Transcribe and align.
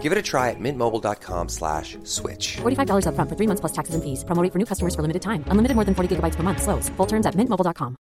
Give 0.00 0.12
it 0.12 0.16
a 0.16 0.22
try 0.22 0.48
at 0.48 0.58
mintmobile.com 0.58 1.48
slash 1.50 1.98
switch. 2.04 2.56
$45 2.62 3.04
upfront 3.04 3.28
for 3.28 3.36
three 3.36 3.46
months 3.46 3.60
plus 3.60 3.72
taxes 3.72 3.94
and 3.94 4.02
fees. 4.02 4.24
Promo 4.24 4.42
rate 4.42 4.52
for 4.54 4.58
new 4.58 4.64
customers 4.64 4.94
for 4.94 5.02
limited 5.02 5.20
time. 5.20 5.44
Unlimited 5.48 5.74
more 5.76 5.84
than 5.84 5.94
40 5.94 6.16
gigabytes 6.16 6.36
per 6.36 6.42
month. 6.42 6.62
Slows. 6.62 6.88
Full 6.96 7.06
terms 7.06 7.26
at 7.26 7.34
mintmobile.com. 7.34 7.96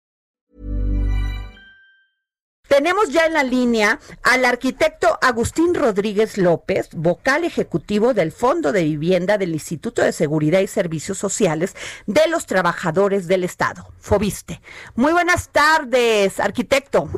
Tenemos 2.68 3.10
ya 3.12 3.26
en 3.26 3.34
la 3.34 3.44
línea 3.44 4.00
al 4.24 4.44
arquitecto 4.44 5.18
Agustín 5.22 5.74
Rodríguez 5.74 6.38
López, 6.38 6.90
vocal 6.94 7.46
ejecutivo 7.46 8.14
del 8.14 8.34
Fondo 8.34 8.72
de 8.74 8.84
Vivienda 8.84 9.38
del 9.38 9.54
Instituto 9.54 10.02
de 10.02 10.12
Seguridad 10.12 10.60
y 10.60 10.68
Servicios 10.68 11.18
Sociales 11.18 11.76
de 12.08 12.28
los 12.28 12.46
Trabajadores 12.46 13.28
del 13.28 13.46
Estado, 13.46 13.88
FOBISTE. 14.00 14.62
Muy 14.96 15.14
buenas 15.14 15.50
tardes, 15.50 16.40
arquitecto. 16.42 17.10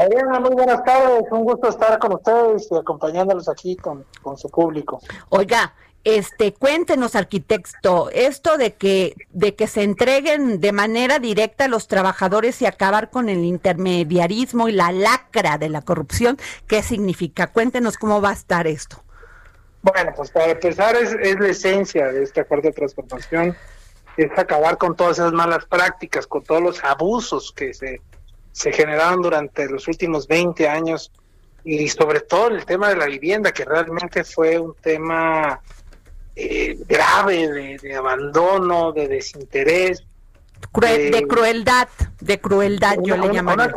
Adriana, 0.00 0.40
muy 0.40 0.54
buenas 0.54 0.82
tardes. 0.82 1.24
Un 1.30 1.44
gusto 1.44 1.68
estar 1.68 1.98
con 1.98 2.14
ustedes 2.14 2.68
y 2.70 2.76
acompañándolos 2.76 3.48
aquí 3.50 3.76
con, 3.76 4.06
con 4.22 4.38
su 4.38 4.48
público. 4.48 5.00
Oiga, 5.28 5.74
este, 6.04 6.54
cuéntenos, 6.54 7.14
arquitecto, 7.14 8.08
esto 8.10 8.56
de 8.56 8.72
que, 8.72 9.14
de 9.28 9.54
que 9.54 9.66
se 9.66 9.82
entreguen 9.82 10.58
de 10.58 10.72
manera 10.72 11.18
directa 11.18 11.66
a 11.66 11.68
los 11.68 11.86
trabajadores 11.86 12.62
y 12.62 12.66
acabar 12.66 13.10
con 13.10 13.28
el 13.28 13.44
intermediarismo 13.44 14.70
y 14.70 14.72
la 14.72 14.90
lacra 14.90 15.58
de 15.58 15.68
la 15.68 15.82
corrupción, 15.82 16.38
¿qué 16.66 16.82
significa? 16.82 17.48
Cuéntenos 17.48 17.98
cómo 17.98 18.22
va 18.22 18.30
a 18.30 18.34
estar 18.34 18.66
esto. 18.66 19.02
Bueno, 19.82 20.12
pues 20.16 20.30
para 20.30 20.52
empezar 20.52 20.96
es, 20.96 21.12
es 21.12 21.38
la 21.38 21.48
esencia 21.48 22.06
de 22.06 22.22
este 22.22 22.40
acuerdo 22.40 22.68
de 22.68 22.72
transformación, 22.72 23.54
es 24.16 24.30
acabar 24.38 24.78
con 24.78 24.96
todas 24.96 25.18
esas 25.18 25.32
malas 25.32 25.66
prácticas, 25.66 26.26
con 26.26 26.42
todos 26.42 26.62
los 26.62 26.84
abusos 26.84 27.52
que 27.52 27.74
se, 27.74 28.00
se 28.52 28.72
generaron 28.72 29.22
durante 29.22 29.68
los 29.68 29.86
últimos 29.88 30.26
20 30.26 30.68
años 30.68 31.12
y 31.64 31.88
sobre 31.88 32.20
todo 32.20 32.48
el 32.48 32.64
tema 32.64 32.88
de 32.88 32.96
la 32.96 33.06
vivienda, 33.06 33.52
que 33.52 33.64
realmente 33.64 34.24
fue 34.24 34.58
un 34.58 34.74
tema 34.74 35.60
eh, 36.34 36.78
grave 36.88 37.48
de, 37.48 37.78
de, 37.78 37.94
abandono, 37.94 38.92
de 38.92 39.08
desinterés. 39.08 40.04
Cruel, 40.72 41.10
de, 41.10 41.20
de, 41.20 41.26
crueldad, 41.26 41.88
de 42.20 42.40
crueldad 42.40 42.98
una, 42.98 43.06
yo 43.06 43.16
le 43.16 43.34
llamaría. 43.34 43.72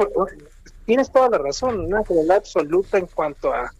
tienes 0.86 1.12
toda 1.12 1.30
la 1.30 1.38
razón, 1.38 1.80
una 1.80 2.04
crueldad 2.04 2.38
absoluta 2.38 2.98
en 2.98 3.08
cuanto 3.08 3.54
a, 3.54 3.72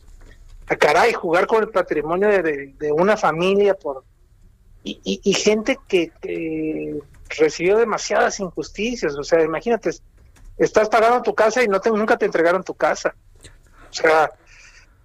a 0.68 0.76
caray, 0.76 1.14
jugar 1.14 1.48
con 1.48 1.64
el 1.64 1.70
patrimonio 1.70 2.30
de, 2.30 2.74
de 2.78 2.92
una 2.92 3.18
familia 3.18 3.74
por 3.74 4.04
y, 4.84 5.00
y, 5.04 5.22
y 5.24 5.34
gente 5.34 5.80
que, 5.88 6.12
que, 6.22 7.00
recibió 7.38 7.78
demasiadas 7.78 8.40
injusticias. 8.40 9.16
O 9.16 9.24
sea, 9.24 9.42
imagínate, 9.42 9.92
estás 10.58 10.90
pagando 10.90 11.22
tu 11.22 11.34
casa 11.34 11.64
y 11.64 11.68
no 11.68 11.80
te, 11.80 11.90
nunca 11.90 12.18
te 12.18 12.26
entregaron 12.26 12.64
tu 12.64 12.74
casa. 12.74 13.16
O 13.90 13.94
sea, 13.94 14.32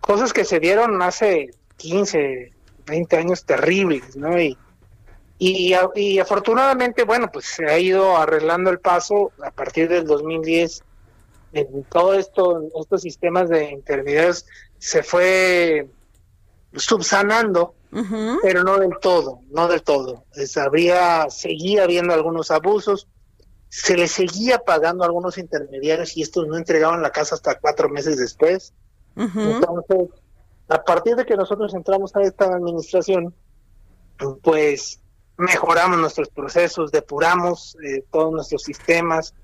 cosas 0.01 0.33
que 0.33 0.45
se 0.45 0.61
dieron 0.61 1.01
hace 1.03 1.51
15, 1.77 2.53
20 2.87 3.17
años 3.17 3.45
terribles, 3.45 4.17
¿no? 4.17 4.41
Y, 4.41 4.57
y, 5.39 5.75
y, 5.95 6.19
afortunadamente, 6.19 7.05
bueno, 7.05 7.31
pues 7.33 7.47
se 7.47 7.67
ha 7.67 7.79
ido 7.79 8.17
arreglando 8.17 8.71
el 8.71 8.81
paso 8.81 9.33
a 9.45 9.51
partir 9.51 9.89
del 9.89 10.07
2010. 10.07 10.83
En 11.53 11.85
todo 11.85 12.15
esto, 12.15 12.61
en 12.61 12.71
estos 12.79 13.03
sistemas 13.03 13.49
de 13.49 13.71
intermediarios 13.71 14.47
se 14.79 15.03
fue 15.03 15.89
subsanando, 16.75 17.75
uh 17.93 17.99
-huh. 17.99 18.39
pero 18.43 18.65
no 18.65 18.79
del 18.79 18.99
todo, 19.01 19.41
no 19.51 19.69
del 19.69 19.83
todo. 19.83 20.25
Es, 20.35 20.57
habría, 20.57 21.31
seguía 21.31 21.85
habiendo 21.85 22.13
algunos 22.15 22.51
abusos, 22.51 23.07
se 23.69 23.97
le 23.97 24.09
seguía 24.09 24.59
pagando 24.61 25.05
a 25.05 25.07
algunos 25.07 25.39
intermediarios 25.39 26.17
y 26.17 26.23
estos 26.23 26.47
no 26.47 26.57
entregaban 26.57 27.03
la 27.03 27.11
casa 27.11 27.35
hasta 27.35 27.59
cuatro 27.59 27.89
meses 27.89 28.17
después. 28.17 28.73
Uh 29.17 29.23
-huh. 29.23 29.57
Entonces, 29.57 30.09
a 30.69 30.83
partir 30.83 31.17
de 31.17 31.25
que 31.25 31.37
nosotros 31.37 31.75
entramos 31.75 32.15
a 32.17 32.23
esta 32.23 32.45
administración, 32.47 33.35
pues 34.43 35.01
mejoramos 35.37 35.99
nuestros 35.99 36.29
procesos, 36.29 36.91
depuramos 36.91 37.77
eh, 37.85 38.05
todos 38.11 38.33
nuestros 38.33 38.63
sistemas, 38.63 39.35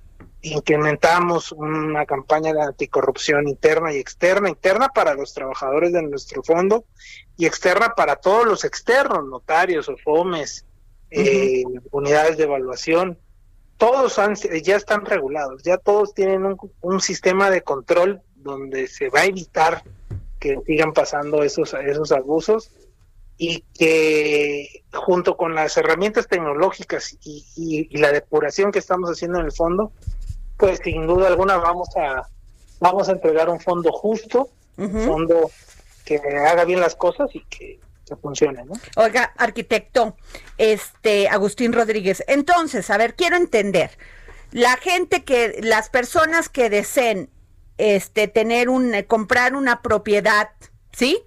incrementamos 0.42 1.52
una 1.52 2.04
campaña 2.04 2.52
de 2.52 2.62
anticorrupción 2.62 3.48
interna 3.48 3.92
y 3.92 3.98
externa, 3.98 4.48
interna 4.48 4.88
para 4.88 5.14
los 5.14 5.32
trabajadores 5.32 5.92
de 5.92 6.02
nuestro 6.02 6.42
fondo 6.42 6.84
y 7.36 7.46
externa 7.46 7.94
para 7.94 8.16
todos 8.16 8.46
los 8.46 8.64
externos, 8.64 9.24
notarios, 9.26 9.88
OFOMES, 9.88 10.64
uh 10.64 11.16
-huh. 11.16 11.26
eh, 11.26 11.64
unidades 11.90 12.36
de 12.36 12.44
evaluación. 12.44 13.18
Todos 13.76 14.18
han, 14.18 14.34
ya 14.36 14.76
están 14.76 15.04
regulados, 15.04 15.62
ya 15.62 15.78
todos 15.78 16.14
tienen 16.14 16.44
un, 16.44 16.56
un 16.80 17.00
sistema 17.00 17.50
de 17.50 17.62
control 17.62 18.22
donde 18.36 18.86
se 18.86 19.08
va 19.10 19.20
a 19.20 19.24
evitar 19.24 19.82
que 20.38 20.58
sigan 20.66 20.92
pasando 20.92 21.42
esos, 21.42 21.74
esos 21.74 22.12
abusos 22.12 22.70
y 23.36 23.64
que 23.76 24.84
junto 24.92 25.36
con 25.36 25.54
las 25.54 25.76
herramientas 25.76 26.28
tecnológicas 26.28 27.16
y, 27.24 27.44
y, 27.56 27.88
y, 27.90 27.98
la 27.98 28.12
depuración 28.12 28.70
que 28.70 28.78
estamos 28.78 29.10
haciendo 29.10 29.40
en 29.40 29.46
el 29.46 29.52
fondo, 29.52 29.90
pues 30.56 30.80
sin 30.84 31.06
duda 31.06 31.28
alguna 31.28 31.56
vamos 31.56 31.88
a 31.96 32.28
vamos 32.78 33.08
a 33.08 33.12
entregar 33.12 33.48
un 33.48 33.58
fondo 33.60 33.90
justo, 33.92 34.50
uh 34.76 34.82
-huh. 34.82 34.94
un 34.94 35.06
fondo 35.06 35.50
que 36.04 36.16
haga 36.18 36.64
bien 36.64 36.80
las 36.80 36.94
cosas 36.94 37.34
y 37.34 37.40
que, 37.46 37.80
que 38.06 38.16
funcione, 38.16 38.64
¿no? 38.64 38.74
Oiga, 38.96 39.32
arquitecto, 39.36 40.16
este 40.58 41.28
Agustín 41.28 41.72
Rodríguez, 41.72 42.22
entonces, 42.26 42.90
a 42.90 42.96
ver, 42.96 43.14
quiero 43.14 43.36
entender, 43.36 43.90
la 44.52 44.76
gente 44.76 45.24
que, 45.24 45.58
las 45.62 45.90
personas 45.90 46.48
que 46.48 46.70
deseen 46.70 47.30
este 47.76 48.28
tener 48.28 48.68
un 48.68 48.94
eh, 48.94 49.04
comprar 49.04 49.54
una 49.54 49.82
propiedad, 49.82 50.50
¿sí? 50.92 51.22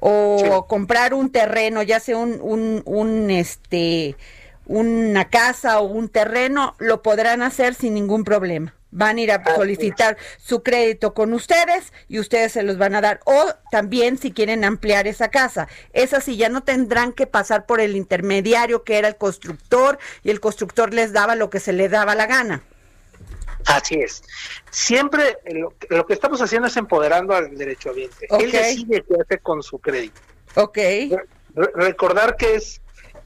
O 0.00 0.38
sí. 0.40 0.48
comprar 0.66 1.12
un 1.12 1.30
terreno, 1.30 1.82
ya 1.82 2.00
sea 2.00 2.16
un, 2.16 2.38
un, 2.40 2.82
un 2.86 3.30
este 3.30 4.16
una 4.64 5.28
casa 5.28 5.80
o 5.80 5.86
un 5.86 6.08
terreno, 6.08 6.74
lo 6.78 7.02
podrán 7.02 7.42
hacer 7.42 7.74
sin 7.74 7.92
ningún 7.92 8.24
problema. 8.24 8.74
Van 8.90 9.18
a 9.18 9.20
ir 9.20 9.32
a 9.32 9.42
solicitar 9.54 10.16
su 10.38 10.62
crédito 10.62 11.14
con 11.14 11.32
ustedes 11.32 11.92
y 12.08 12.18
ustedes 12.18 12.52
se 12.52 12.62
los 12.62 12.78
van 12.78 12.94
a 12.94 13.00
dar. 13.00 13.20
O 13.24 13.46
también 13.70 14.18
si 14.18 14.32
quieren 14.32 14.64
ampliar 14.64 15.06
esa 15.06 15.28
casa. 15.28 15.68
Esa 15.92 16.20
sí 16.20 16.36
ya 16.36 16.48
no 16.48 16.62
tendrán 16.62 17.12
que 17.12 17.26
pasar 17.26 17.66
por 17.66 17.80
el 17.80 17.96
intermediario 17.96 18.82
que 18.82 18.98
era 18.98 19.08
el 19.08 19.16
constructor 19.16 19.98
y 20.22 20.30
el 20.30 20.40
constructor 20.40 20.92
les 20.92 21.12
daba 21.12 21.36
lo 21.36 21.50
que 21.50 21.60
se 21.60 21.72
le 21.72 21.88
daba 21.88 22.14
la 22.14 22.26
gana. 22.26 22.62
Así 23.66 23.96
es. 23.96 24.22
Siempre 24.70 25.38
lo, 25.52 25.74
lo, 25.88 26.06
que 26.06 26.14
estamos 26.14 26.40
haciendo 26.40 26.68
es 26.68 26.76
empoderando 26.76 27.34
al 27.34 27.56
derecho 27.56 27.90
ambiente. 27.90 28.26
Okay. 28.28 28.46
Él 28.46 28.52
decide 28.52 29.04
qué 29.06 29.14
hace 29.20 29.38
con 29.38 29.62
su 29.62 29.78
crédito. 29.78 30.20
Ok. 30.54 30.76
Re 30.76 31.70
recordar 31.74 32.36
que 32.36 32.54
es, 32.54 32.80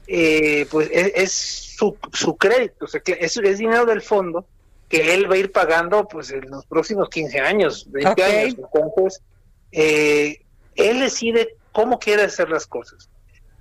eh, 0.07 0.67
pues 0.69 0.89
es, 0.91 1.11
es 1.15 1.31
su, 1.31 1.97
su, 2.13 2.35
crédito, 2.37 2.85
o 2.85 2.87
sea, 2.87 3.01
que 3.01 3.17
es, 3.19 3.37
es, 3.37 3.57
dinero 3.57 3.85
del 3.85 4.01
fondo 4.01 4.45
que 4.89 5.13
él 5.13 5.29
va 5.29 5.35
a 5.35 5.37
ir 5.37 5.51
pagando 5.51 6.07
pues 6.07 6.31
en 6.31 6.49
los 6.49 6.65
próximos 6.65 7.09
15 7.09 7.39
años, 7.39 7.85
20 7.91 8.11
okay. 8.11 8.35
años. 8.35 8.55
Entonces, 8.73 9.23
eh, 9.71 10.41
él 10.75 10.99
decide 10.99 11.55
cómo 11.71 11.99
quiere 11.99 12.23
hacer 12.23 12.49
las 12.49 12.67
cosas. 12.67 13.09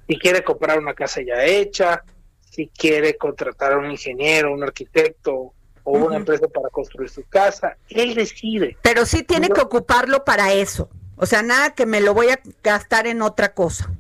Si 0.07 0.19
quiere 0.19 0.45
comprar 0.45 0.79
una 0.79 0.95
casa 0.95 1.21
ya 1.27 1.45
hecha, 1.45 2.05
si 2.51 2.69
quiere 2.69 3.17
contratar 3.17 3.73
a 3.73 3.79
un 3.79 3.91
ingeniero, 3.91 4.53
un 4.53 4.63
arquitecto, 4.63 5.55
o 5.85 5.93
una 5.93 6.07
uh 6.07 6.11
-huh. 6.11 6.17
empresa 6.17 6.49
para 6.49 6.69
construir 6.71 7.11
su 7.11 7.25
casa, 7.29 7.77
él 7.89 8.15
decide. 8.15 8.77
Pero 8.83 9.05
sí 9.05 9.23
tiene 9.23 9.49
no, 9.49 9.55
que 9.55 9.61
ocuparlo 9.61 10.25
para 10.25 10.53
eso. 10.53 10.89
O 11.17 11.27
sea, 11.27 11.43
nada 11.43 11.75
que 11.75 11.87
me 11.87 12.01
lo 12.01 12.15
voy 12.15 12.31
a 12.31 12.41
gastar 12.63 13.07
en 13.07 13.23
otra 13.23 13.53
cosa. 13.53 13.91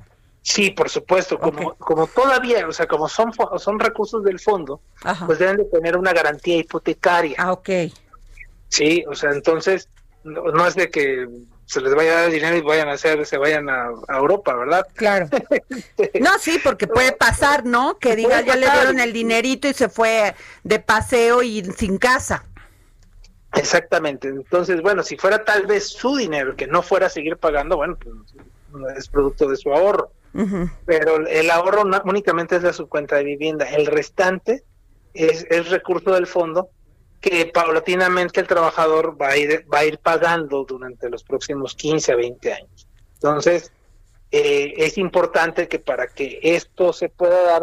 Sí, 0.45 0.71
por 0.73 0.91
supuesto, 0.91 1.39
como, 1.39 1.69
okay. 1.69 1.79
como 1.79 2.07
todavía, 2.07 2.69
o 2.69 2.73
sea, 2.73 2.87
como 2.87 3.09
son, 3.09 3.33
son 3.57 3.81
recursos 3.81 4.23
del 4.23 4.39
fondo, 4.39 4.83
Ajá. 5.03 5.25
pues 5.25 5.39
deben 5.39 5.57
de 5.57 5.65
tener 5.65 5.97
una 5.97 6.13
garantía 6.13 6.59
hipotecaria. 6.59 7.35
Ah, 7.39 7.53
ok. 7.53 7.71
Sí, 8.69 9.03
o 9.09 9.15
sea, 9.15 9.31
entonces, 9.31 9.89
no, 10.23 10.43
no 10.49 10.67
es 10.67 10.75
de 10.75 10.91
que 10.91 11.27
se 11.65 11.81
les 11.81 11.95
vaya 11.95 12.13
a 12.13 12.21
dar 12.23 12.31
dinero 12.31 12.59
y 12.59 12.61
vayan 12.61 12.91
a 12.91 12.93
hacer, 12.93 13.25
se 13.25 13.39
vayan 13.39 13.71
a, 13.71 13.87
a 14.07 14.19
Europa, 14.19 14.55
¿verdad? 14.55 14.87
Claro. 14.95 15.29
no, 16.21 16.39
sí, 16.39 16.61
porque 16.63 16.87
puede 16.87 17.13
pasar, 17.13 17.65
¿no? 17.65 17.99
Que 17.99 18.15
diga, 18.15 18.43
ya 18.43 18.55
le 18.55 18.71
dieron 18.71 19.01
el 19.01 19.15
dinerito 19.15 19.67
y 19.67 19.73
se 19.73 19.89
fue 19.89 20.35
de 20.63 20.79
paseo 20.79 21.43
y 21.43 21.65
sin 21.65 21.97
casa. 21.97 22.45
Exactamente. 23.55 24.29
Entonces, 24.29 24.83
bueno, 24.83 25.03
si 25.03 25.17
fuera 25.17 25.43
tal 25.43 25.65
vez 25.67 25.89
su 25.89 26.17
dinero, 26.17 26.55
que 26.55 26.67
no 26.67 26.83
fuera 26.83 27.07
a 27.07 27.11
seguir 27.11 27.39
pagando, 27.39 27.77
bueno, 27.77 27.97
pues 27.97 28.99
es 28.99 29.09
producto 29.09 29.49
de 29.49 29.57
su 29.57 29.73
ahorro. 29.73 30.11
Uh 30.35 30.41
-huh. 30.41 30.73
Pero 30.85 31.27
el 31.27 31.51
ahorro 31.51 31.85
no, 31.85 32.03
únicamente 32.05 32.57
es 32.57 32.63
de 32.63 32.73
su 32.73 32.89
cuenta 32.89 33.17
de 33.17 33.25
vivienda. 33.25 33.69
El 33.71 33.87
restante 33.87 34.65
es, 35.15 35.47
es 35.49 35.71
recurso 35.71 36.13
del 36.13 36.27
fondo 36.27 36.69
que 37.21 37.47
paulatinamente 37.47 38.41
el 38.41 38.47
trabajador 38.47 39.17
va 39.21 39.29
a 39.29 39.37
ir, 39.37 39.65
va 39.73 39.79
a 39.79 39.85
ir 39.87 39.99
pagando 39.99 40.65
durante 40.65 41.09
los 41.09 41.25
próximos 41.25 41.75
15 41.75 42.13
a 42.13 42.17
20 42.17 42.53
años. 42.53 42.89
Entonces, 43.15 43.73
eh, 44.31 44.75
es 44.77 44.99
importante 44.99 45.69
que 45.69 45.79
para 45.79 46.09
que 46.09 46.41
esto 46.43 46.93
se 46.93 47.09
pueda 47.09 47.41
dar, 47.45 47.63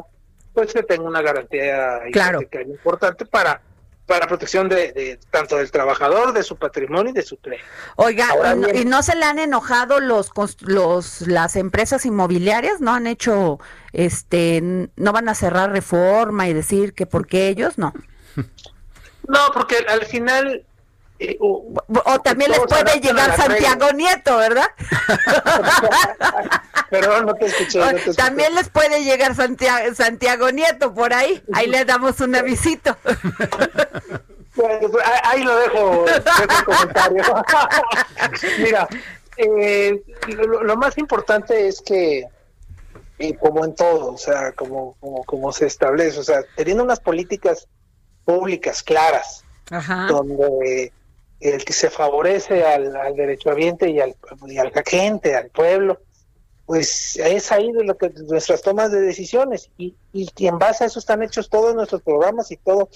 pues 0.54 0.72
se 0.72 0.82
tenga 0.84 1.04
una 1.04 1.22
garantía 1.22 2.00
Claro. 2.12 2.40
importante 2.66 3.26
para 3.26 3.62
para 4.12 4.28
protección 4.28 4.68
de, 4.68 4.92
de 4.92 5.20
tanto 5.32 5.56
del 5.56 5.72
trabajador, 5.72 6.34
de 6.34 6.44
su 6.44 6.58
patrimonio 6.58 7.12
y 7.12 7.14
de 7.14 7.22
su 7.22 7.38
crédito. 7.38 7.64
Oiga, 7.96 8.28
Ahora 8.30 8.52
¿y 8.52 8.56
no- 8.58 8.68
bien- 8.68 8.78
¿y 8.82 8.86
no 8.90 9.02
se 9.04 9.16
le 9.16 9.24
han 9.24 9.40
enojado 9.40 10.02
los 10.02 10.32
los 10.60 11.22
las 11.22 11.56
empresas 11.56 12.06
inmobiliarias? 12.06 12.82
¿No 12.82 12.94
han 12.94 13.08
hecho 13.08 13.60
este 13.94 14.90
no 14.98 15.14
van 15.14 15.30
a 15.30 15.34
cerrar 15.36 15.72
reforma 15.72 16.50
y 16.50 16.54
decir 16.54 16.94
que 16.94 17.06
porque 17.06 17.48
ellos 17.48 17.78
no? 17.78 17.94
No, 18.36 19.40
porque 19.54 19.78
al 19.88 20.06
final 20.06 20.66
eh, 21.20 21.38
O 21.40 22.20
también 22.22 22.52
les 22.52 22.60
puede 22.60 23.00
llegar 23.00 23.34
Santiago 23.38 23.92
Nieto, 23.94 24.36
¿verdad? 24.38 24.68
Perdón, 26.92 27.26
no 27.26 27.34
te 27.34 27.46
escuché. 27.48 27.80
no 27.80 27.90
te 27.90 27.96
escuché. 27.98 28.18
También 28.18 28.54
les 28.54 28.70
puede 28.70 29.04
llegar 29.04 29.34
Santiago, 29.36 29.96
Santiago 29.96 30.52
Nieto 30.52 30.94
por 30.94 31.14
ahí. 31.14 31.42
Ahí 31.54 31.66
le 31.68 31.84
damos 31.86 32.20
un 32.20 32.36
avisito. 32.36 32.96
Bueno, 34.56 34.90
pues, 34.92 35.04
ahí- 35.24 35.44
lo 35.44 35.56
dejo, 35.58 36.06
dejo 36.06 36.42
el 36.60 36.66
comentario. 36.66 37.24
Mira, 38.60 38.88
eh, 39.38 40.02
lo, 40.28 40.64
lo 40.64 40.76
más 40.76 40.98
importante 40.98 41.68
es 41.68 41.82
que, 41.82 42.26
eh, 43.20 43.36
como 43.38 43.64
en 43.64 43.74
todo, 43.76 44.14
o 44.14 44.18
sea, 44.18 44.52
como, 44.52 44.96
como, 45.00 45.24
como 45.24 45.52
se 45.54 45.68
establece, 45.68 46.20
o 46.20 46.24
sea, 46.24 46.42
teniendo 46.56 46.84
unas 46.84 47.00
políticas 47.00 47.68
públicas 48.26 48.84
claras, 48.84 49.46
Ajá. 49.70 50.08
donde 50.10 50.92
el 51.40 51.64
que 51.66 51.74
se 51.74 51.90
favorece 51.90 52.66
al, 52.66 52.96
al 52.96 53.16
derechohabiente 53.16 53.90
y 53.90 54.00
al, 54.02 54.16
y 54.48 54.58
a 54.58 54.66
la 54.66 54.84
gente, 54.86 55.36
al 55.36 55.50
pueblo, 55.50 56.02
pues 56.66 57.18
es 57.18 57.52
ahí 57.52 57.72
de 57.72 57.84
lo 57.84 57.98
que 57.98 58.10
nuestras 58.10 58.62
tomas 58.62 58.92
de 58.92 59.02
decisiones 59.02 59.70
y, 59.78 59.96
y, 60.14 60.30
y 60.38 60.48
en 60.48 60.58
base 60.58 60.84
a 60.84 60.88
eso 60.88 61.00
están 61.00 61.24
hechos 61.24 61.50
todos 61.50 61.76
nuestros 61.76 62.02
programas 62.02 62.52
y 62.52 62.58
todo 62.58 62.90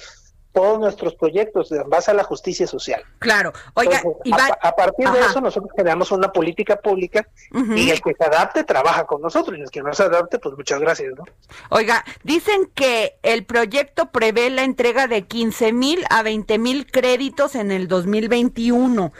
todos 0.55 0.79
nuestros 0.79 1.15
proyectos 1.15 1.69
en 1.73 1.89
base 1.89 2.11
a 2.11 2.13
la 2.13 2.23
justicia 2.23 2.65
social. 2.65 3.03
Claro. 3.19 3.51
Oiga, 3.73 3.97
Entonces, 3.97 4.21
Iván. 4.23 4.51
a, 4.61 4.69
a 4.69 4.71
partir 4.71 5.09
de 5.09 5.19
eso 5.19 5.41
nosotros 5.41 5.69
generamos 5.75 6.11
una 6.13 6.31
política 6.31 6.77
pública 6.77 7.27
y 7.75 7.89
el 7.89 8.01
que 8.01 8.13
se 8.17 8.23
adapte 8.23 8.63
trabaja 8.63 9.05
con 9.05 9.21
nosotros 9.21 9.57
y 9.59 9.61
el 9.61 9.69
que 9.69 9.81
no 9.81 9.93
se 9.93 10.03
adapte 10.03 10.39
pues 10.39 10.55
muchas 10.55 10.79
gracias, 10.79 11.13
¿no? 11.13 11.25
Oiga, 11.69 12.05
dicen 12.23 12.71
que 12.73 13.17
el 13.21 13.45
proyecto 13.45 14.11
prevé 14.11 14.49
la 14.49 14.63
entrega 14.63 15.07
de 15.07 15.23
15 15.23 15.73
mil 15.73 16.05
a 16.09 16.23
20 16.23 16.57
mil 16.57 16.89
créditos 16.89 17.55
en 17.55 17.71
el 17.71 17.89
2021 17.89 19.11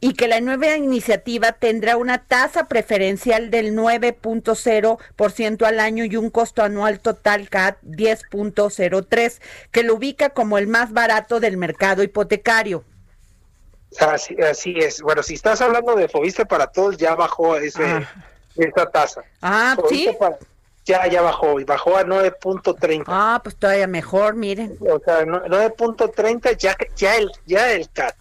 y 0.00 0.14
que 0.14 0.28
la 0.28 0.40
nueva 0.40 0.76
iniciativa 0.76 1.52
tendrá 1.52 1.96
una 1.98 2.24
tasa 2.24 2.68
preferencial 2.68 3.50
del 3.50 3.74
9.0% 3.76 5.66
al 5.66 5.80
año 5.80 6.04
y 6.04 6.16
un 6.16 6.30
costo 6.30 6.62
anual 6.62 7.00
total 7.00 7.48
CAT 7.48 7.76
10.03, 7.82 9.40
que 9.70 9.82
lo 9.82 9.94
ubica 9.94 10.30
como 10.30 10.56
el 10.58 10.66
más 10.68 10.92
barato 10.92 11.38
del 11.40 11.56
mercado 11.56 12.02
hipotecario. 12.02 12.84
Así, 13.98 14.36
así 14.40 14.74
es. 14.78 15.02
Bueno, 15.02 15.22
si 15.22 15.34
estás 15.34 15.60
hablando 15.60 15.94
de 15.96 16.08
Fobiste 16.08 16.46
para 16.46 16.66
todos, 16.68 16.96
ya 16.96 17.14
bajó 17.14 17.56
ese, 17.56 17.84
Ah. 17.84 18.08
esa 18.56 18.86
tasa. 18.86 19.22
Ah, 19.42 19.74
Fobiste 19.76 20.12
sí. 20.12 20.16
para- 20.18 20.38
ya, 20.86 21.06
ya 21.08 21.20
bajó 21.22 21.60
y 21.60 21.64
bajó 21.64 21.96
a 21.98 22.04
9.30. 22.04 23.04
Ah, 23.06 23.40
pues 23.42 23.54
todavía 23.56 23.86
mejor, 23.86 24.34
miren. 24.34 24.76
O 24.80 24.98
sea, 25.04 25.24
no- 25.26 25.42
9.30 25.46 26.52
ya, 26.52 26.74
ya 26.96 27.16
el, 27.16 27.30
ya 27.46 27.70
el 27.72 27.88
CAT, 27.90 28.14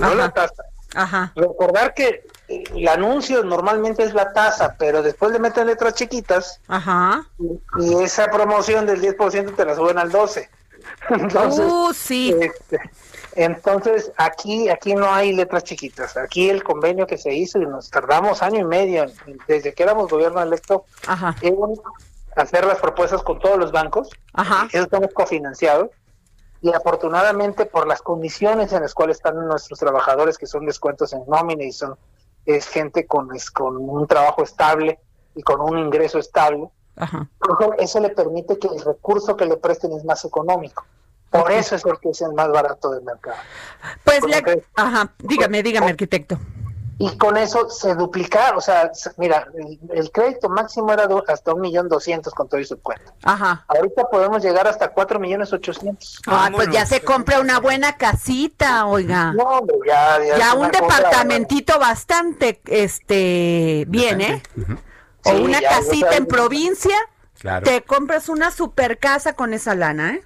no 0.00 0.06
Ajá. 0.06 0.14
la 0.16 0.30
tasa. 0.30 0.64
Ajá. 0.94 1.32
Recordar 1.36 1.94
que 1.94 2.26
el 2.48 2.88
anuncio 2.88 3.42
normalmente 3.44 4.02
es 4.02 4.12
la 4.14 4.32
tasa, 4.32 4.74
pero 4.78 5.02
después 5.02 5.32
le 5.32 5.38
meten 5.38 5.66
letras 5.66 5.94
chiquitas 5.94 6.60
Ajá. 6.68 7.24
y, 7.38 7.84
y 7.84 8.02
esa 8.02 8.26
promoción 8.28 8.86
del 8.86 9.00
10% 9.00 9.54
te 9.54 9.64
la 9.64 9.74
suben 9.76 9.98
al 9.98 10.10
12. 10.10 10.48
Entonces, 11.10 11.66
Uh, 11.66 11.92
sí. 11.94 12.34
este, 12.40 12.80
entonces 13.36 14.10
aquí 14.16 14.68
aquí 14.68 14.94
no 14.94 15.12
hay 15.12 15.32
letras 15.32 15.62
chiquitas. 15.64 16.16
Aquí 16.16 16.50
el 16.50 16.62
convenio 16.64 17.06
que 17.06 17.16
se 17.18 17.32
hizo 17.34 17.58
y 17.60 17.66
nos 17.66 17.90
tardamos 17.90 18.42
año 18.42 18.60
y 18.60 18.64
medio 18.64 19.06
desde 19.46 19.72
que 19.74 19.82
éramos 19.84 20.10
gobierno 20.10 20.42
electo 20.42 20.84
Ajá. 21.06 21.36
en 21.42 21.54
hacer 22.34 22.64
las 22.64 22.78
propuestas 22.78 23.22
con 23.22 23.38
todos 23.38 23.58
los 23.58 23.70
bancos. 23.72 24.08
Ajá. 24.34 24.68
Eso 24.72 24.84
estamos 24.84 25.12
cofinanciados 25.14 25.90
y 26.62 26.72
afortunadamente 26.72 27.64
por 27.66 27.86
las 27.86 28.02
condiciones 28.02 28.72
en 28.72 28.82
las 28.82 28.92
cuales 28.94 29.16
están 29.16 29.36
nuestros 29.48 29.78
trabajadores 29.78 30.36
que 30.38 30.46
son 30.46 30.66
descuentos 30.66 31.12
en 31.12 31.22
nómina 31.26 31.64
y 31.64 31.72
son 31.72 31.96
es 32.46 32.66
gente 32.68 33.06
con 33.06 33.34
es- 33.34 33.50
con 33.50 33.76
un 33.76 34.06
trabajo 34.06 34.42
estable 34.42 34.98
y 35.34 35.42
con 35.42 35.60
un 35.60 35.78
ingreso 35.78 36.18
estable 36.18 36.68
Ajá. 36.96 37.28
eso, 37.48 37.72
eso 37.78 38.00
le 38.00 38.10
permite 38.10 38.58
que 38.58 38.68
el 38.68 38.80
recurso 38.84 39.36
que 39.36 39.46
le 39.46 39.56
presten 39.56 39.92
es 39.92 40.04
más 40.04 40.24
económico 40.24 40.84
por 41.30 41.50
eso 41.52 41.76
es 41.76 41.84
el 41.86 41.98
que 42.00 42.10
es 42.10 42.20
el 42.22 42.32
más 42.34 42.50
barato 42.50 42.90
del 42.90 43.02
mercado 43.04 43.36
Pues. 44.04 44.20
Ajá. 44.74 45.12
Dígame, 45.18 45.62
dígame, 45.62 45.86
arquitecto. 45.90 46.36
Y 47.02 47.16
con 47.16 47.36
eso 47.38 47.70
se 47.70 47.94
duplica 47.94 48.52
o 48.56 48.60
sea 48.60 48.92
se- 48.92 49.10
mira 49.16 49.48
el, 49.54 49.78
el 49.98 50.10
crédito 50.12 50.48
máximo 50.50 50.92
era 50.92 51.06
do- 51.06 51.24
hasta 51.26 51.54
un 51.54 51.62
millón 51.62 51.88
doscientos 51.88 52.34
con 52.34 52.46
todo 52.48 52.60
y 52.60 52.64
su 52.66 52.78
cuenta 52.80 53.12
Ajá. 53.24 53.64
ahorita 53.68 54.04
podemos 54.10 54.42
llegar 54.42 54.68
hasta 54.68 54.88
cuatro 54.90 55.18
millones 55.18 55.50
ochocientos 55.52 56.20
Ay, 56.26 56.52
pues 56.52 56.68
ya 56.70 56.84
se 56.84 57.00
compra 57.00 57.40
una 57.40 57.58
buena 57.58 57.96
casita, 57.96 58.84
oiga. 58.86 59.32
no 59.32 59.44
hombre 59.44 59.76
ya 59.86 60.18
ya, 60.24 60.36
Ya 60.38 60.54
un 60.54 60.68
cosa- 60.68 60.80
departamentito 60.82 61.78
bastante, 61.78 62.60
este, 62.66 63.84
bien, 63.88 64.20
¿eh? 64.20 64.42
O 65.24 65.30
Sí, 65.30 65.42
una 65.42 65.60
ya, 65.60 65.68
casita 65.70 66.16
en 66.16 66.26
provincia, 66.26 66.96
Claro. 67.40 67.64
te 67.64 67.82
compras 67.82 68.28
una 68.28 68.50
super 68.50 68.98
casa 68.98 69.32
con 69.34 69.54
esa 69.54 69.74
lana, 69.74 70.14
¿eh? 70.16 70.22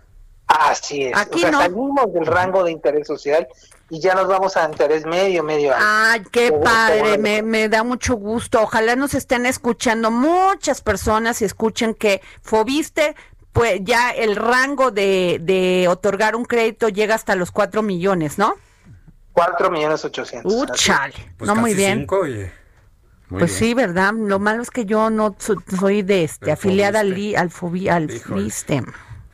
Así 0.58 1.04
es. 1.06 1.16
Aquí 1.16 1.38
o 1.38 1.40
sea, 1.40 1.50
no. 1.50 1.58
salimos 1.60 2.12
del 2.12 2.26
rango 2.26 2.62
de 2.62 2.70
interés 2.70 3.06
social 3.06 3.46
y 3.90 4.00
ya 4.00 4.14
nos 4.14 4.28
vamos 4.28 4.56
a 4.56 4.64
interés 4.68 5.04
medio, 5.04 5.42
medio 5.42 5.72
alto. 5.74 5.84
Ay, 5.86 6.22
qué 6.30 6.52
padre, 6.52 7.18
me, 7.18 7.42
me 7.42 7.68
da 7.68 7.82
mucho 7.82 8.14
gusto. 8.14 8.62
Ojalá 8.62 8.94
nos 8.96 9.14
estén 9.14 9.46
escuchando 9.46 10.10
muchas 10.10 10.80
personas 10.80 11.42
y 11.42 11.44
escuchen 11.44 11.94
que 11.94 12.22
Fobiste, 12.42 13.16
pues 13.52 13.80
ya 13.82 14.10
el 14.10 14.36
rango 14.36 14.90
de, 14.90 15.38
de 15.42 15.86
otorgar 15.88 16.36
un 16.36 16.44
crédito 16.44 16.88
llega 16.88 17.14
hasta 17.14 17.34
los 17.34 17.50
cuatro 17.50 17.82
millones, 17.82 18.38
¿no? 18.38 18.54
Cuatro 19.32 19.70
millones 19.70 20.04
ochocientos. 20.04 20.52
Uh, 20.52 20.62
así 20.64 20.72
es. 20.74 20.80
chale. 20.80 21.14
Pues 21.36 21.48
no, 21.48 21.56
muy 21.56 21.74
bien. 21.74 22.00
cinco, 22.00 22.20
oye. 22.20 22.52
Muy 23.28 23.40
pues 23.40 23.58
bien. 23.58 23.70
sí, 23.70 23.74
¿verdad? 23.74 24.12
Lo 24.14 24.38
malo 24.38 24.62
es 24.62 24.70
que 24.70 24.84
yo 24.84 25.10
no 25.10 25.34
so- 25.38 25.56
soy 25.78 26.02
de 26.02 26.22
este, 26.24 26.52
afiliada 26.52 27.00
al, 27.00 27.12
al, 27.36 27.50
fobi- 27.50 27.90
al 27.90 28.10
Híjole. 28.10 28.50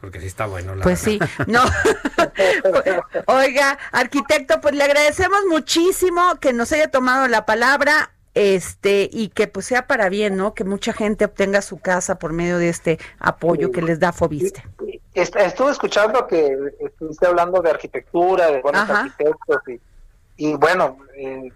Porque 0.00 0.21
sí 0.21 0.26
está 0.26 0.47
bueno. 0.47 0.75
La 0.75 0.83
Pues 0.83 0.99
sí, 0.99 1.19
no. 1.47 1.62
Oiga, 3.26 3.78
arquitecto, 3.92 4.61
pues 4.61 4.75
le 4.75 4.85
agradecemos 4.85 5.40
muchísimo 5.49 6.37
que 6.40 6.52
nos 6.52 6.73
haya 6.73 6.90
tomado 6.90 7.28
la 7.28 7.45
palabra, 7.47 8.11
este, 8.35 9.09
y 9.12 9.28
que 9.28 9.49
pues 9.49 9.66
sea 9.66 9.87
para 9.87 10.09
bien, 10.09 10.37
¿no? 10.37 10.54
Que 10.54 10.64
mucha 10.64 10.92
gente 10.92 11.25
obtenga 11.25 11.62
su 11.62 11.78
casa 11.80 12.19
por 12.19 12.33
medio 12.33 12.59
de 12.59 12.69
este 12.69 12.99
apoyo 13.19 13.73
que 13.73 13.83
les 13.83 13.99
da 14.00 14.12
Fobiste. 14.12 14.62
Est- 15.14 15.37
Estuve 15.37 15.73
escuchando 15.73 16.26
que 16.26 16.57
estuviste 16.80 17.26
hablando 17.26 17.61
de 17.61 17.71
arquitectura, 17.71 18.50
de 18.52 18.61
buenos 18.62 18.83
Ajá. 18.83 19.00
arquitectos 19.00 19.61
y, 19.69 19.80
y 20.37 20.54
bueno, 20.54 20.99
eh, 21.16 21.52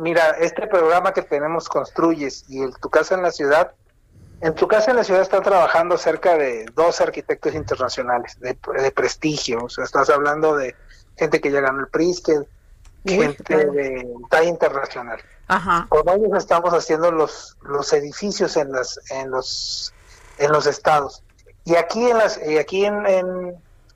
mira, 0.00 0.30
este 0.40 0.66
programa 0.66 1.12
que 1.12 1.22
tenemos 1.22 1.68
Construyes 1.68 2.46
y 2.48 2.62
el 2.62 2.74
Tu 2.76 2.88
Casa 2.88 3.14
en 3.14 3.22
la 3.22 3.30
Ciudad, 3.30 3.72
en 4.44 4.54
Tu 4.54 4.68
Casa 4.68 4.90
en 4.90 4.98
la 4.98 5.04
Ciudad 5.04 5.22
están 5.22 5.42
trabajando 5.42 5.96
cerca 5.96 6.36
de 6.36 6.66
dos 6.74 7.00
arquitectos 7.00 7.54
internacionales 7.54 8.38
de, 8.40 8.58
de 8.78 8.90
prestigio, 8.90 9.64
o 9.64 9.68
sea, 9.70 9.84
estás 9.84 10.10
hablando 10.10 10.54
de 10.54 10.74
gente 11.16 11.40
que 11.40 11.50
ya 11.50 11.62
ganó 11.62 11.80
el 11.80 11.88
Pritzker, 11.88 12.46
gente 13.06 13.56
de 13.56 14.06
talla 14.28 14.48
internacional. 14.48 15.18
Ajá. 15.46 15.86
con 15.88 16.08
ellos 16.08 16.36
estamos 16.36 16.72
haciendo 16.72 17.10
los 17.10 17.56
los 17.62 17.92
edificios 17.92 18.56
en 18.56 18.72
las 18.72 18.98
en 19.10 19.30
los 19.30 19.92
en 20.38 20.52
los 20.52 20.66
estados 20.66 21.22
y 21.64 21.74
aquí 21.74 22.10
en 22.10 22.16
las 22.16 22.40
y 22.46 22.56
aquí 22.56 22.86
en, 22.86 23.06
en, 23.06 23.54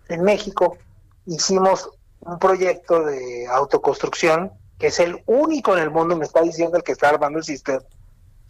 en 0.08 0.22
México 0.22 0.76
hicimos 1.24 1.90
un 2.20 2.38
proyecto 2.38 3.02
de 3.02 3.46
autoconstrucción 3.48 4.52
que 4.78 4.88
es 4.88 5.00
el 5.00 5.22
único 5.24 5.74
en 5.74 5.82
el 5.82 5.90
mundo 5.90 6.16
me 6.16 6.26
está 6.26 6.42
diciendo 6.42 6.76
el 6.76 6.82
que 6.82 6.92
está 6.92 7.08
armando 7.08 7.38
el 7.38 7.44
sistema 7.44 7.80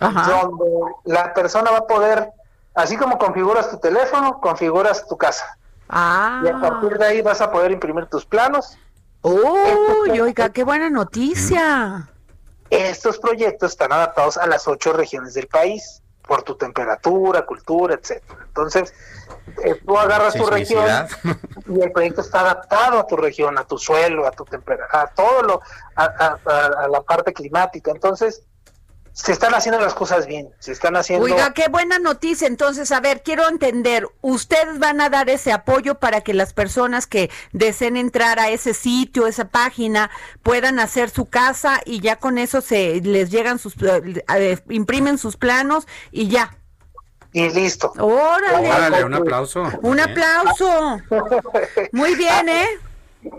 Ajá. 0.01 0.31
donde 0.43 0.65
la 1.05 1.33
persona 1.35 1.71
va 1.71 1.79
a 1.79 1.87
poder 1.87 2.31
así 2.75 2.97
como 2.97 3.19
configuras 3.19 3.71
tu 3.71 3.79
teléfono 3.79 4.41
configuras 4.41 5.07
tu 5.09 5.17
casa 5.17 5.57
y 5.91 5.95
a 5.95 6.41
Ah. 6.55 6.59
partir 6.61 6.99
de 6.99 7.07
ahí 7.07 7.23
vas 7.23 7.41
a 7.41 7.51
poder 7.51 7.71
imprimir 7.73 8.07
tus 8.07 8.25
planos 8.27 8.79
Uy, 9.23 10.21
oiga, 10.21 10.51
qué 10.51 10.63
buena 10.63 10.89
noticia. 10.91 12.09
estos 12.71 13.19
proyectos 13.19 13.73
están 13.73 13.93
adaptados 13.93 14.37
a 14.37 14.47
las 14.47 14.69
ocho 14.69 14.93
regiones 14.93 15.35
del 15.35 15.49
país. 15.49 16.03
por 16.29 16.43
tu 16.43 16.57
temperatura, 16.57 17.47
cultura, 17.47 17.95
etcétera. 17.95 18.41
Entonces, 18.49 18.93
eh, 19.65 19.81
tú 19.87 19.97
agarras 19.99 20.35
tu 20.35 20.45
región 20.45 20.85
y 21.67 21.81
el 21.81 21.91
proyecto 21.91 22.21
está 22.21 22.41
adaptado 22.41 22.99
a 22.99 23.07
tu 23.07 23.17
región, 23.17 23.57
a 23.57 23.65
tu 23.65 23.79
suelo, 23.79 24.27
a 24.27 24.31
tu 24.33 24.45
temperatura, 24.45 25.05
a 25.05 25.07
todo 25.07 25.43
lo, 25.43 25.63
a 25.97 26.87
la 26.91 27.01
parte 27.01 27.33
climática. 27.33 27.91
Entonces, 27.93 28.43
se 29.19 29.33
están 29.33 29.53
haciendo 29.53 29.81
las 29.81 29.95
cosas 29.95 30.27
bien, 30.27 30.49
se 30.61 30.71
están 30.71 30.95
haciendo... 30.95 31.25
Oiga, 31.25 31.53
qué 31.53 31.69
buena 31.69 31.99
noticia. 31.99 32.47
Entonces, 32.47 32.93
a 32.93 33.01
ver, 33.01 33.25
quiero 33.25 33.49
entender, 33.49 34.07
¿ustedes 34.21 34.79
van 34.79 35.01
a 35.01 35.11
dar 35.11 35.29
ese 35.29 35.51
apoyo 35.51 35.97
para 35.97 36.21
que 36.21 36.35
las 36.35 36.53
personas 36.53 37.09
que 37.09 37.29
deseen 37.51 37.97
entrar 37.97 38.39
a 38.39 38.51
ese 38.51 38.75
sitio, 38.75 39.27
esa 39.27 39.49
página, 39.49 40.09
puedan 40.45 40.79
hacer 40.79 41.11
su 41.11 41.27
casa 41.27 41.81
y 41.85 41.99
ya 41.99 42.15
con 42.17 42.39
eso 42.39 42.61
se 42.61 43.01
les 43.01 43.31
llegan 43.31 43.59
sus... 43.59 43.75
Eh, 43.83 44.59
imprimen 44.69 45.19
sus 45.19 45.37
planos 45.37 45.89
y 46.13 46.29
ya? 46.29 46.57
Y 47.33 47.51
listo. 47.51 47.93
Órale. 47.99 48.71
Órale, 48.71 49.05
un 49.05 49.15
aplauso. 49.15 49.65
Un 49.83 49.99
aplauso. 49.99 51.01
Muy 51.91 52.15
bien, 52.15 52.49
¿eh? 52.49 52.69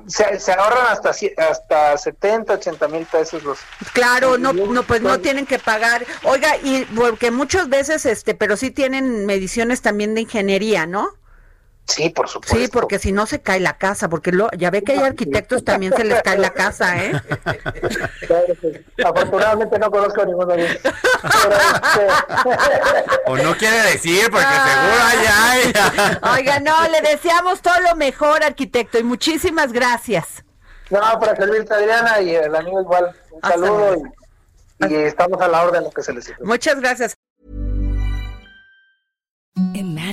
Se, 0.07 0.51
ahorran 0.51 0.88
hasta 0.88 1.12
hasta 1.38 1.98
70, 1.98 2.53
80 2.53 2.88
mil 2.89 3.05
pesos 3.05 3.43
los 3.43 3.59
claro 3.93 4.38
no 4.38 4.53
no 4.53 4.83
pues 4.83 5.01
no 5.01 5.19
tienen 5.19 5.45
que 5.45 5.59
pagar. 5.59 6.05
Oiga 6.24 6.57
y 6.57 6.86
porque 6.86 7.31
muchas 7.31 7.69
veces 7.69 8.05
este 8.05 8.36
pero 8.36 8.57
sí 8.57 8.71
tienen 8.71 9.25
mediciones 9.25 9.81
también 9.81 10.15
de 10.15 10.21
ingeniería 10.21 10.86
no 10.86 11.18
Sí, 11.89 12.10
por 12.10 12.29
supuesto. 12.29 12.55
Sí, 12.55 12.67
porque 12.67 13.00
si 13.00 13.12
no 13.12 13.25
se 13.25 13.41
cae 13.41 13.60
la 13.60 13.77
casa, 13.77 14.10
porque 14.10 14.31
lo, 14.31 14.48
ya 14.51 14.69
ve 14.69 14.84
que 14.84 14.91
hay 14.91 15.00
arquitectos 15.00 15.63
también 15.65 15.91
se 15.96 16.03
les 16.03 16.22
cae 16.22 16.38
la 16.38 16.51
casa, 16.51 17.03
¿eh? 17.03 17.12
Afortunadamente 19.03 19.79
no 19.79 19.89
conozco 19.89 20.22
a 20.22 20.25
ninguno 20.25 20.53
de 20.53 20.65
ellos. 20.65 20.81
O 23.25 23.38
no 23.38 23.58
quiere 23.58 23.81
decir, 23.91 24.29
porque 24.29 24.46
seguro 24.46 25.03
hay. 25.41 25.74
Oiga, 26.39 26.60
no, 26.60 26.88
le 26.89 27.01
deseamos 27.01 27.62
todo 27.62 27.79
lo 27.89 27.96
mejor, 27.96 28.43
arquitecto, 28.43 29.00
y 29.00 29.03
muchísimas 29.03 29.74
gracias. 29.74 30.43
No, 30.91 31.00
para 31.19 31.36
servirte, 31.36 31.74
Adriana, 31.74 32.22
y 32.22 32.36
el 32.36 32.55
amigo 32.55 32.81
igual. 32.81 33.15
Un 33.31 33.41
saludo 33.41 33.98
y, 34.88 34.93
estamos 34.96 35.41
a 35.41 35.48
la 35.48 35.63
orden 35.63 35.84
lo 35.84 35.89
que 35.89 36.03
se 36.03 36.13
les 36.13 36.31
Muchas 36.39 36.79
gracias. 36.79 37.15